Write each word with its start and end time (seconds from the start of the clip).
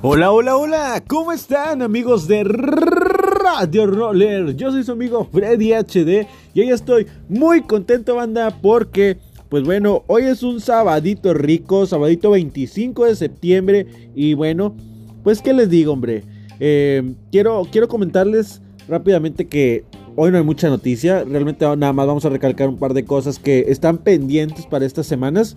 Hola, 0.00 0.30
hola, 0.30 0.56
hola, 0.56 1.02
¿cómo 1.08 1.32
están 1.32 1.82
amigos 1.82 2.28
de 2.28 2.44
Radio 2.44 3.84
Roller? 3.84 4.54
Yo 4.54 4.70
soy 4.70 4.84
su 4.84 4.92
amigo 4.92 5.28
Freddy 5.32 5.72
HD 5.72 6.28
y 6.54 6.60
hoy 6.60 6.70
estoy 6.70 7.08
muy 7.28 7.62
contento 7.62 8.14
banda 8.14 8.56
porque, 8.62 9.16
pues 9.48 9.64
bueno, 9.64 10.04
hoy 10.06 10.22
es 10.22 10.44
un 10.44 10.60
sabadito 10.60 11.34
rico, 11.34 11.84
sabadito 11.84 12.30
25 12.30 13.06
de 13.06 13.16
septiembre 13.16 13.86
y 14.14 14.34
bueno, 14.34 14.76
pues 15.24 15.42
qué 15.42 15.52
les 15.52 15.68
digo 15.68 15.94
hombre, 15.94 16.22
eh, 16.60 17.14
quiero, 17.32 17.66
quiero 17.68 17.88
comentarles 17.88 18.62
rápidamente 18.86 19.48
que 19.48 19.84
hoy 20.14 20.30
no 20.30 20.38
hay 20.38 20.44
mucha 20.44 20.68
noticia, 20.68 21.24
realmente 21.24 21.64
nada 21.76 21.92
más 21.92 22.06
vamos 22.06 22.24
a 22.24 22.28
recalcar 22.30 22.68
un 22.68 22.78
par 22.78 22.94
de 22.94 23.04
cosas 23.04 23.40
que 23.40 23.64
están 23.66 23.98
pendientes 23.98 24.64
para 24.64 24.86
estas 24.86 25.08
semanas, 25.08 25.56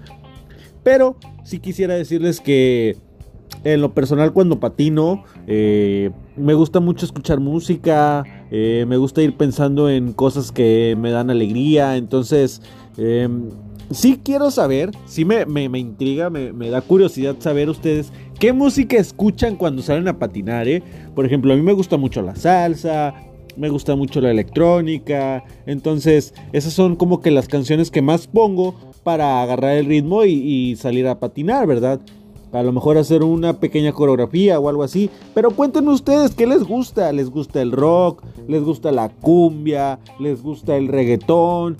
pero 0.82 1.16
sí 1.44 1.60
quisiera 1.60 1.94
decirles 1.94 2.40
que 2.40 2.98
en 3.64 3.82
lo 3.82 3.94
personal 3.94 4.34
cuando 4.34 4.60
patino 4.60 5.24
eh, 5.48 6.12
me 6.36 6.54
gusta 6.54 6.80
mucho 6.80 7.06
escuchar 7.06 7.40
música, 7.40 8.24
eh, 8.50 8.86
me 8.88 8.98
gusta 8.98 9.22
ir 9.22 9.36
pensando 9.36 9.90
en 9.90 10.14
cosas 10.14 10.52
que 10.52 10.96
me 11.00 11.12
dan 11.12 11.30
alegría, 11.30 11.98
entonces 11.98 12.62
eh, 12.98 13.30
sí 13.92 14.20
quiero 14.24 14.50
saber, 14.50 14.92
sí 15.06 15.26
me, 15.26 15.44
intriga, 15.78 16.30
me, 16.30 16.70
da 16.70 16.82
curiosidad 16.82 17.36
saber 17.40 17.70
ustedes 17.70 18.12
qué 18.40 18.54
música 18.54 18.98
escuchan 18.98 19.56
cuando 19.56 19.82
salen 19.82 20.08
a 20.08 20.18
patinar, 20.18 20.68
Por 21.14 21.26
ejemplo, 21.26 21.54
a 21.54 21.56
mí 21.56 21.62
me 21.62 21.74
gusta 21.74 21.98
mucho 21.98 22.22
la 22.22 22.36
salsa, 22.36 23.14
me 23.58 23.70
gusta 23.70 23.96
mucho 23.96 24.22
la 24.22 24.32
electrónica, 24.32 25.44
entonces 25.66 26.34
esas 26.54 26.74
son 26.74 26.96
como 26.96 27.22
que 27.22 27.30
las 27.30 27.48
canciones 27.48 27.92
que 27.92 28.02
más 28.02 28.26
pongo 28.28 28.76
para 29.04 29.42
agarrar 29.42 29.78
el 29.78 29.86
ritmo 29.86 30.24
y 30.24 30.76
salir 30.78 31.08
a 31.08 31.20
patinar, 31.20 31.68
¿verdad? 31.68 32.00
A 32.54 32.64
lo 32.64 32.72
mejor 32.72 32.98
hacer 32.98 33.24
una 33.24 33.54
pequeña 33.54 33.94
coreografía 33.94 34.60
o 34.60 34.70
algo 34.70 34.84
así. 34.84 35.10
Pero 35.34 35.52
cuéntenos 35.52 35.96
ustedes 35.96 36.36
qué 36.36 36.48
les 36.48 36.64
gusta. 36.64 37.12
¿Les 37.12 37.30
gusta 37.30 37.62
el 37.62 37.72
rock? 37.72 38.24
¿Les 38.48 38.64
gusta 38.64 38.92
la 38.92 39.10
cumbia? 39.10 40.00
¿Les 40.20 40.42
gusta 40.42 40.76
el 40.76 40.88
reggaetón? 40.88 41.78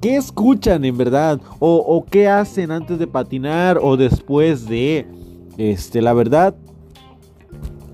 ¿Qué 0.00 0.16
escuchan 0.16 0.84
en 0.84 0.96
verdad? 0.96 1.40
¿O, 1.60 2.04
qué 2.10 2.28
hacen 2.28 2.70
antes 2.70 2.98
de 2.98 3.06
patinar 3.06 3.78
o 3.80 3.96
después 3.96 4.66
de? 4.66 5.06
Este, 5.56 6.02
la 6.02 6.12
verdad, 6.12 6.54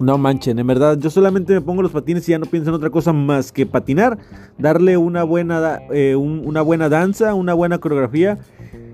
no 0.00 0.16
manchen, 0.16 0.58
en 0.58 0.66
verdad, 0.66 0.98
yo 0.98 1.10
solamente 1.10 1.52
me 1.52 1.60
pongo 1.60 1.82
los 1.82 1.92
patines 1.92 2.26
y 2.26 2.32
ya 2.32 2.38
no 2.38 2.46
pienso 2.46 2.70
en 2.70 2.76
otra 2.76 2.88
cosa 2.88 3.12
más 3.12 3.52
que 3.52 3.66
patinar, 3.66 4.18
darle 4.56 4.96
una 4.96 5.24
buena, 5.24 5.78
eh, 5.92 6.16
una 6.16 6.62
buena 6.62 6.88
danza, 6.88 7.34
una 7.34 7.52
buena 7.52 7.78
coreografía 7.78 8.38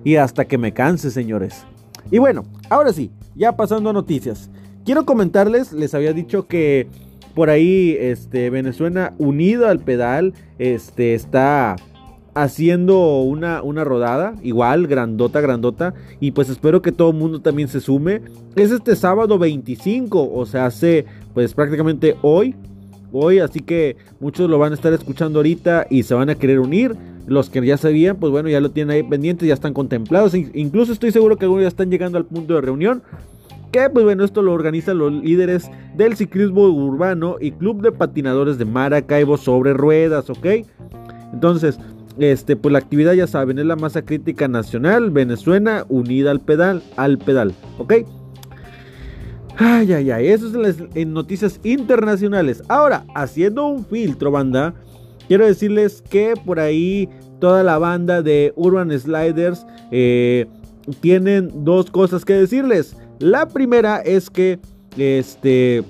y 0.05 0.17
hasta 0.17 0.47
que 0.47 0.59
me 0.59 0.73
canse, 0.73 1.13
señores. 1.13 1.65
Y 2.11 2.19
bueno, 2.19 2.45
ahora 2.71 2.93
sí, 2.93 3.11
ya 3.35 3.57
pasando 3.57 3.91
a 3.91 3.93
noticias. 3.93 4.51
Quiero 4.85 5.05
comentarles, 5.05 5.73
les 5.73 5.95
había 5.95 6.13
dicho 6.13 6.47
que 6.47 6.89
por 7.35 7.51
ahí 7.51 7.97
este, 7.99 8.51
Venezuela 8.51 9.13
unido 9.19 9.69
al 9.69 9.81
pedal 9.81 10.33
este, 10.59 11.15
está 11.15 11.77
haciendo 12.37 13.23
una, 13.23 13.63
una 13.63 13.83
rodada, 13.83 14.35
igual, 14.43 14.87
grandota, 14.87 15.41
grandota, 15.41 15.95
y 16.21 16.33
pues 16.33 16.51
espero 16.51 16.83
que 16.83 16.93
todo 16.93 17.11
el 17.11 17.17
mundo 17.17 17.41
también 17.41 17.69
se 17.69 17.81
sume. 17.81 18.21
Es 18.55 18.71
este 18.71 18.95
sábado 18.95 19.39
25, 19.39 20.33
o 20.33 20.47
sea, 20.47 20.67
hace 20.67 21.07
pues 21.35 21.55
prácticamente 21.55 22.17
hoy, 22.23 22.55
hoy, 23.11 23.39
así 23.39 23.61
que 23.61 23.97
muchos 24.21 24.49
lo 24.51 24.59
van 24.59 24.73
a 24.73 24.75
estar 24.75 24.93
escuchando 24.93 25.39
ahorita 25.39 25.87
y 25.89 26.03
se 26.03 26.15
van 26.15 26.29
a 26.29 26.35
querer 26.35 26.61
unir. 26.61 26.95
Los 27.27 27.51
que 27.51 27.65
ya 27.65 27.77
sabían, 27.77 28.17
pues 28.17 28.31
bueno, 28.31 28.49
ya 28.49 28.61
lo 28.61 28.71
tienen 28.71 28.93
ahí 28.93 29.03
pendiente, 29.03 29.47
ya 29.47 29.55
están 29.55 29.75
contemplados. 29.75 30.35
Incluso 30.35 30.93
estoy 30.93 31.11
seguro 31.11 31.37
que 31.37 31.45
algunos 31.45 31.63
ya 31.63 31.69
están 31.69 31.91
llegando 31.91 32.19
al 32.19 32.25
punto 32.25 32.55
de 32.55 32.61
reunión. 32.61 33.03
Que 33.73 33.91
pues 33.91 34.05
bueno, 34.05 34.25
esto 34.25 34.43
lo 34.43 34.53
organizan 34.53 34.99
los 34.99 35.13
líderes 35.13 35.71
del 35.97 36.17
ciclismo 36.17 36.69
urbano 36.69 37.37
y 37.41 37.51
club 37.51 37.83
de 37.83 37.93
patinadores 37.93 38.59
de 38.59 38.65
Maracaibo 38.65 39.37
sobre 39.37 39.75
ruedas, 39.75 40.31
¿ok? 40.31 40.47
Entonces, 41.33 41.79
este, 42.19 42.57
pues 42.57 42.73
la 42.73 42.79
actividad 42.79 43.13
ya 43.13 43.27
saben, 43.27 43.59
es 43.59 43.67
la 43.67 43.77
masa 43.77 44.03
crítica 44.03 44.49
nacional, 44.49 45.11
Venezuela 45.11 45.85
unida 45.89 46.31
al 46.31 46.41
pedal, 46.41 46.83
al 46.97 47.19
pedal, 47.19 47.53
¿ok? 47.79 47.95
Ay, 49.59 49.93
ay, 49.93 50.11
ay, 50.11 50.29
eso 50.29 50.47
es 50.47 50.53
las, 50.53 50.77
en 50.95 51.13
noticias 51.13 51.61
internacionales. 51.65 52.63
Ahora, 52.69 53.05
haciendo 53.15 53.67
un 53.67 53.85
filtro, 53.85 54.31
banda, 54.31 54.75
Quiero 55.29 55.47
decirles 55.47 56.03
que 56.09 56.35
por 56.45 56.61
ahí 56.61 57.09
toda 57.41 57.63
la 57.63 57.79
banda 57.79 58.23
de 58.23 58.53
Urban 58.57 58.91
Sliders 58.99 59.67
eh, 59.91 60.47
tienen 61.01 61.65
dos 61.65 61.91
cosas 61.91 62.25
que 62.25 62.35
decirles. 62.35 62.97
La 63.19 63.49
primera 63.49 63.99
es 63.99 64.31
que 64.31 64.59
este 64.97 65.83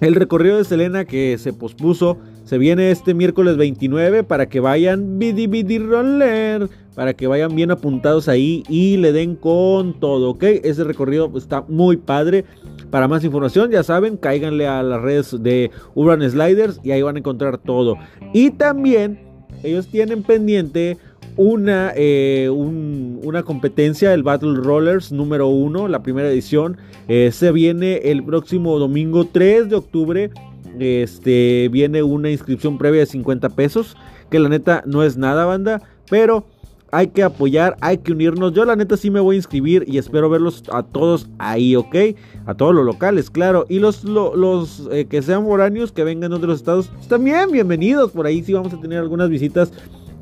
el 0.00 0.14
recorrido 0.16 0.58
de 0.58 0.64
Selena 0.64 1.04
que 1.04 1.38
se 1.38 1.52
pospuso 1.52 2.18
se 2.44 2.58
viene 2.58 2.90
este 2.90 3.14
miércoles 3.14 3.56
29 3.56 4.24
para 4.24 4.48
que 4.48 4.60
vayan 4.60 5.18
bidi 5.18 5.46
bidi 5.46 5.78
roller, 5.78 6.68
para 6.94 7.14
que 7.14 7.26
vayan 7.26 7.54
bien 7.54 7.70
apuntados 7.70 8.28
ahí 8.28 8.62
y 8.68 8.96
le 8.96 9.12
den 9.12 9.36
con 9.36 9.98
todo, 9.98 10.30
¿ok? 10.30 10.42
Ese 10.64 10.84
recorrido 10.84 11.30
está 11.36 11.64
muy 11.68 11.96
padre. 11.96 12.44
Para 12.90 13.08
más 13.08 13.24
información, 13.24 13.70
ya 13.70 13.82
saben, 13.82 14.16
cáiganle 14.16 14.66
a 14.66 14.82
las 14.82 15.00
redes 15.00 15.42
de 15.42 15.70
Urban 15.94 16.28
Sliders 16.28 16.80
y 16.82 16.90
ahí 16.90 17.02
van 17.02 17.16
a 17.16 17.20
encontrar 17.20 17.58
todo. 17.58 17.96
Y 18.34 18.50
también 18.50 19.20
ellos 19.62 19.86
tienen 19.86 20.22
pendiente 20.22 20.98
una, 21.36 21.92
eh, 21.96 22.50
una 22.50 23.42
competencia, 23.42 24.12
el 24.12 24.22
Battle 24.22 24.54
Rollers 24.56 25.12
número 25.12 25.48
1, 25.48 25.88
la 25.88 26.02
primera 26.02 26.28
edición. 26.28 26.76
Eh, 27.08 27.30
se 27.32 27.52
viene 27.52 27.96
el 28.10 28.22
próximo 28.22 28.78
domingo 28.78 29.26
3 29.30 29.70
de 29.70 29.76
octubre. 29.76 30.30
Este 30.78 31.68
viene 31.70 32.02
una 32.02 32.30
inscripción 32.30 32.78
previa 32.78 33.00
de 33.00 33.06
50 33.06 33.50
pesos. 33.50 33.96
Que 34.30 34.38
la 34.38 34.48
neta 34.48 34.82
no 34.86 35.02
es 35.02 35.16
nada, 35.16 35.44
banda. 35.44 35.82
Pero 36.10 36.46
hay 36.92 37.08
que 37.08 37.22
apoyar, 37.22 37.76
hay 37.80 37.98
que 37.98 38.12
unirnos. 38.12 38.52
Yo 38.52 38.64
la 38.66 38.76
neta 38.76 38.96
sí 38.98 39.10
me 39.10 39.18
voy 39.18 39.36
a 39.36 39.38
inscribir 39.38 39.84
y 39.88 39.96
espero 39.96 40.28
verlos 40.28 40.62
a 40.70 40.82
todos 40.82 41.26
ahí, 41.38 41.74
¿ok? 41.74 41.96
A 42.44 42.54
todos 42.54 42.74
los 42.74 42.84
locales, 42.84 43.30
claro. 43.30 43.64
Y 43.68 43.78
los, 43.78 44.04
los, 44.04 44.88
eh, 44.92 45.06
que 45.06 45.22
sean 45.22 45.44
foráneos, 45.44 45.90
que 45.90 46.04
vengan 46.04 46.30
de 46.30 46.36
otros 46.36 46.58
estados, 46.58 46.88
pues 46.88 47.08
también 47.08 47.50
bienvenidos. 47.50 48.12
Por 48.12 48.26
ahí 48.26 48.42
sí 48.42 48.52
vamos 48.52 48.74
a 48.74 48.80
tener 48.80 48.98
algunas 48.98 49.30
visitas 49.30 49.72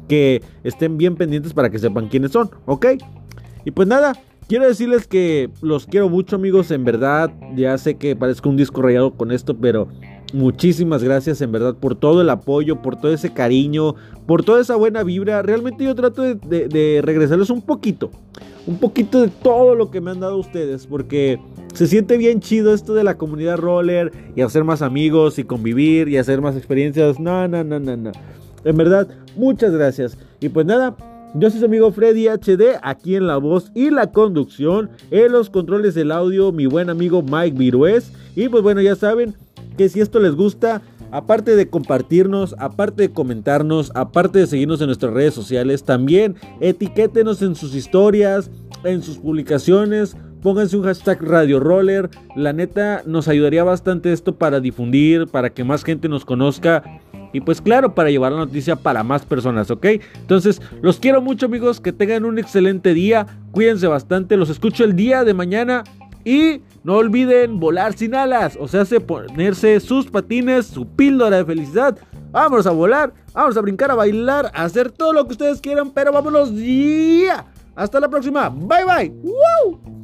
que 0.09 0.43
estén 0.63 0.97
bien 0.97 1.17
pendientes 1.17 1.53
para 1.53 1.71
que 1.71 1.79
sepan 1.79 2.09
quiénes 2.09 2.31
son, 2.31 2.51
¿ok? 2.67 2.87
Y 3.65 3.73
pues 3.73 3.89
nada, 3.89 4.13
quiero 4.47 4.67
decirles 4.67 5.09
que 5.09 5.51
los 5.63 5.87
quiero 5.87 6.09
mucho 6.09 6.37
amigos, 6.37 6.71
en 6.71 6.85
verdad. 6.85 7.33
Ya 7.57 7.77
sé 7.79 7.97
que 7.97 8.15
parezco 8.15 8.49
un 8.49 8.57
disco 8.57 8.81
rayado 8.81 9.13
con 9.15 9.33
esto, 9.33 9.57
pero 9.57 9.89
Muchísimas 10.33 11.03
gracias 11.03 11.41
en 11.41 11.51
verdad 11.51 11.75
por 11.75 11.97
todo 11.97 12.21
el 12.21 12.31
apoyo, 12.31 12.81
por 12.83 13.01
todo 13.01 13.13
ese 13.13 13.33
cariño, 13.33 13.97
por 14.27 14.45
toda 14.45 14.61
esa 14.61 14.77
buena 14.77 15.03
vibra. 15.03 15.43
Realmente 15.43 15.85
yo 15.85 15.95
trato 15.95 16.23
de, 16.23 17.01
regresarles 17.03 17.51
un 17.51 17.63
poquito, 17.63 18.11
un 18.67 18.79
poquito 18.79 19.21
de 19.21 19.29
todo 19.29 19.75
lo 19.75 19.91
que 19.91 20.01
me 20.01 20.13
han 20.13 20.21
dado 20.21 20.37
ustedes, 20.39 20.87
porque 20.87 21.41
se 21.75 21.89
siente 21.89 22.17
bien 22.17 22.41
chido 22.41 22.73
esto 22.75 22.95
de 22.95 23.03
la 23.03 23.17
comunidad 23.17 23.57
roller 23.57 24.13
y 24.37 24.43
hacer 24.43 24.63
más 24.63 24.83
amigos 24.83 25.39
y 25.41 25.45
convivir 25.45 26.09
y 26.09 26.17
hacer 26.17 26.41
más 26.41 26.57
experiencias. 26.57 27.19
No, 27.19 27.49
no, 27.49 27.65
no, 27.65 27.81
no, 27.81 27.97
no. 27.97 28.13
En 28.65 28.77
verdad, 28.77 29.09
muchas 29.37 29.73
gracias. 29.73 30.17
Y 30.41 30.49
pues 30.49 30.65
nada, 30.65 30.97
yo 31.35 31.51
soy 31.51 31.61
su 31.61 31.67
amigo 31.67 31.91
Freddy 31.91 32.29
HD, 32.29 32.79
aquí 32.83 33.17
en 33.17 33.27
la 33.27 33.37
voz 33.37 33.71
y 33.75 33.91
la 33.91 34.13
conducción, 34.13 34.91
en 35.11 35.33
los 35.33 35.51
controles 35.51 35.95
del 35.95 36.13
audio, 36.13 36.53
mi 36.53 36.67
buen 36.67 36.91
amigo 36.91 37.23
Mike 37.23 37.57
Virués. 37.59 38.13
Y 38.37 38.49
pues 38.49 38.63
bueno, 38.63 38.81
ya 38.81 38.95
saben, 38.97 39.35
que 39.81 39.89
si 39.89 40.03
esto 40.03 40.21
les 40.21 40.35
gusta, 40.35 40.83
aparte 41.11 41.57
de 41.57 41.71
compartirnos, 41.71 42.55
aparte 42.59 43.01
de 43.01 43.13
comentarnos, 43.13 43.91
aparte 43.95 44.39
de 44.39 44.47
seguirnos 44.47 44.83
en 44.83 44.89
nuestras 44.89 45.15
redes 45.15 45.33
sociales, 45.33 45.85
también 45.85 46.37
etiquétenos 46.61 47.41
en 47.41 47.55
sus 47.55 47.75
historias, 47.75 48.51
en 48.85 49.03
sus 49.03 49.17
publicaciones. 49.17 50.19
Pónganse 50.43 50.77
un 50.77 50.85
hashtag 50.85 51.23
Radio 51.23 51.61
Roller. 51.61 52.11
La 52.37 52.53
neta 52.53 53.03
nos 53.07 53.27
ayudaría 53.27 53.65
bastante 53.65 54.13
esto 54.13 54.37
para 54.37 54.61
difundir, 54.61 55.29
para 55.29 55.49
que 55.49 55.65
más 55.65 55.83
gente 55.83 56.11
nos 56.11 56.27
conozca. 56.27 56.83
Y 57.33 57.41
pues 57.41 57.63
claro, 57.63 57.95
para 57.95 58.11
llevar 58.11 58.33
la 58.33 58.41
noticia 58.41 58.77
para 58.77 59.03
más 59.03 59.25
personas, 59.25 59.71
¿ok? 59.71 59.87
Entonces, 60.17 60.61
los 60.83 60.99
quiero 60.99 61.23
mucho 61.23 61.47
amigos, 61.47 61.81
que 61.81 61.95
tengan 61.95 62.27
un 62.27 62.39
excelente 62.39 62.93
día, 62.93 63.27
cuídense 63.51 63.87
bastante, 63.87 64.37
los 64.37 64.51
escucho 64.51 64.85
el 64.85 64.95
día 64.95 65.25
de 65.25 65.33
mañana 65.33 65.85
y 66.23 66.61
no 66.83 66.95
olviden 66.95 67.61
volar 67.61 67.93
sin 67.97 68.15
alas, 68.15 68.57
o 68.59 68.67
sea, 68.67 68.85
ponerse 69.07 69.81
sus 69.81 70.07
patines, 70.07 70.67
su 70.67 70.87
píldora 70.87 71.39
de 71.39 71.45
felicidad. 71.45 71.99
Vamos 72.31 72.67
a 72.67 72.71
volar, 72.71 73.13
vamos 73.33 73.57
a 73.57 73.61
brincar, 73.61 73.91
a 73.91 73.95
bailar, 73.95 74.51
a 74.55 74.65
hacer 74.65 74.91
todo 74.91 75.13
lo 75.13 75.27
que 75.27 75.33
ustedes 75.33 75.61
quieran, 75.61 75.91
pero 75.91 76.13
vámonos 76.13 76.53
ya. 76.55 77.47
Hasta 77.75 78.01
la 78.01 78.09
próxima. 78.09 78.49
Bye 78.49 78.85
bye. 78.85 80.00